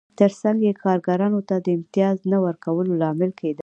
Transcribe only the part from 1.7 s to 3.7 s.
امتیاز نه ورکولو لامل کېده